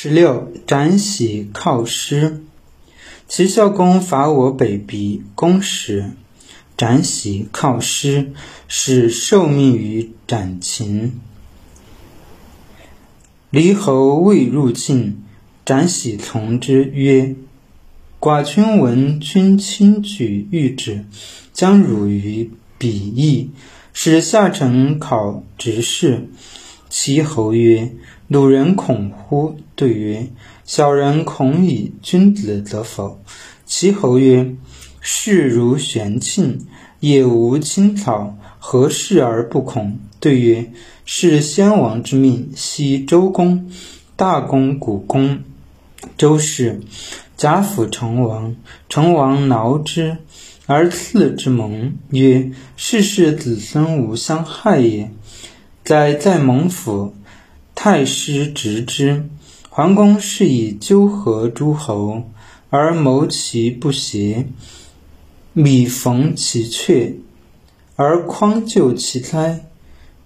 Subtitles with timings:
[0.00, 2.44] 十六，斩喜靠师。
[3.26, 6.12] 齐孝公伐我北鄙，公使
[6.76, 8.30] 斩喜靠师，
[8.68, 11.18] 使受命于斩秦。
[13.50, 15.24] 离侯未入晋，
[15.64, 17.34] 斩喜从之曰
[18.20, 21.06] ：“寡君闻君轻举御旨，
[21.52, 23.50] 将辱于鄙邑，
[23.92, 26.28] 使下臣考执事。”
[26.88, 27.92] 齐侯曰
[28.28, 30.28] ：“鲁人恐乎？”对曰
[30.64, 33.20] ：“小人恐以君子则否？”
[33.66, 34.54] 齐侯曰
[35.00, 36.58] ：“事如玄烬，
[37.00, 40.72] 也无青草，何事而不恐？”对曰
[41.04, 42.50] ：“是先王之命。
[42.56, 43.70] 昔周公
[44.16, 45.40] 大公古公，
[46.16, 46.80] 周氏
[47.36, 48.56] 贾府成王，
[48.88, 50.16] 成王挠之
[50.66, 55.10] 而赐之盟，曰：‘世世子孙无相害也。’”
[55.88, 57.14] 在在蒙府，
[57.74, 59.26] 太师执之。
[59.70, 62.24] 桓公是以纠合诸侯，
[62.68, 64.46] 而谋其不协，
[65.54, 67.14] 米逢其阙，
[67.96, 69.64] 而匡救其灾，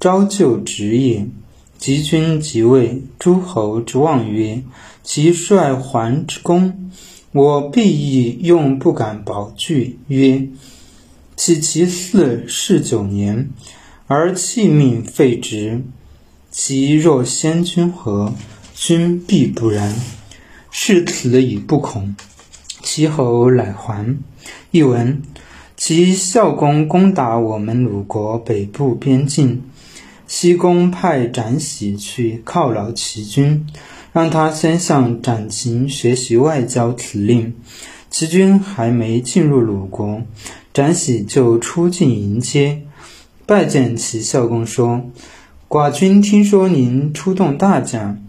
[0.00, 1.28] 昭就职也。
[1.78, 4.64] 及君即位，诸侯之望曰
[5.04, 6.90] ：“其率桓之功，
[7.30, 10.44] 我必以用不敢保据。”曰
[11.36, 13.48] ：“岂其嗣世九年？”
[14.14, 15.80] 而弃命废职，
[16.50, 18.34] 其若先君何？
[18.74, 19.94] 君必不然。
[20.70, 22.14] 是此以不恐。
[22.82, 24.18] 其侯乃还。
[24.70, 25.22] 译文：
[25.78, 29.62] 其孝公攻打我们鲁国北部边境，
[30.26, 33.66] 西公派展喜去犒劳齐军，
[34.12, 37.54] 让他先向展禽学习外交辞令。
[38.10, 40.20] 齐军还没进入鲁国，
[40.74, 42.82] 展喜就出境迎接。
[43.52, 45.10] 拜见齐孝公说
[45.68, 48.24] ：“寡君听说您出动大将，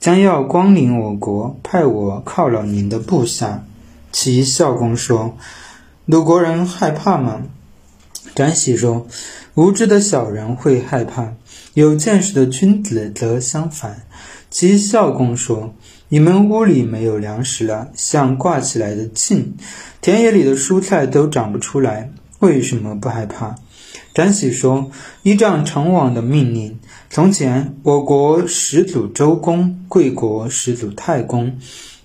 [0.00, 3.66] 将要光临我国，派我犒劳您的部下。”
[4.10, 5.36] 齐孝公说
[6.06, 7.42] ：“鲁国人害怕吗？”
[8.34, 9.06] 展喜说
[9.52, 11.34] ：“无知的小人会害怕，
[11.74, 14.06] 有见识的君子则相反。”
[14.48, 15.74] 齐孝公说
[16.08, 19.48] ：“你们屋里没有粮食了，像挂起来的磬，
[20.00, 23.56] 田野里的蔬菜都长不出来，为什么不害怕？”
[24.18, 24.90] 单喜说
[25.22, 31.56] ：“依仗成王的命令，从前我国始祖周公、贵国始祖太公，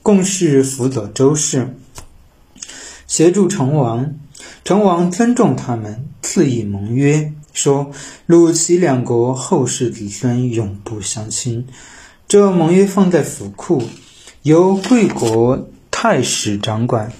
[0.03, 1.75] 共事辅佐周氏，
[3.07, 4.13] 协助成王。
[4.63, 7.89] 成王尊重他们，赐以盟约，说
[8.27, 11.65] 鲁齐两国后世子孙永不相侵。
[12.27, 13.81] 这盟约放在府库，
[14.43, 17.11] 由贵国太史掌管。”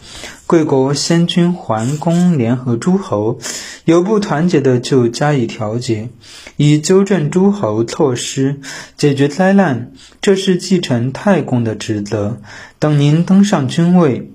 [0.45, 3.39] 贵国先君桓公联合诸侯，
[3.85, 6.09] 有不团结的就加以调节，
[6.57, 8.59] 以纠正诸侯措施，
[8.97, 9.91] 解决灾难。
[10.21, 12.39] 这是继承太公的职责。
[12.79, 14.31] 等您登上君位，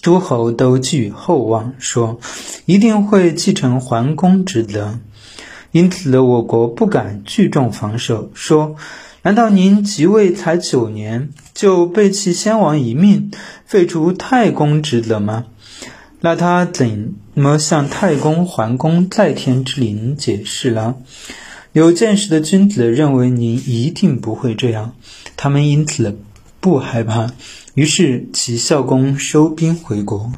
[0.00, 2.20] 诸侯都寄予厚望，说
[2.66, 4.98] 一定会继承桓公职责。
[5.72, 8.76] 因此，我国不敢聚众防守，说。
[9.22, 13.30] 难道您即位才九年就背弃先王遗命，
[13.66, 15.44] 废除太公职责吗？
[16.20, 20.96] 那他怎么向太公、桓公在天之灵解释呢？
[21.72, 24.94] 有见识的君子认为您一定不会这样，
[25.36, 26.18] 他们因此
[26.60, 27.32] 不害怕。
[27.74, 30.32] 于是齐孝公收兵回国。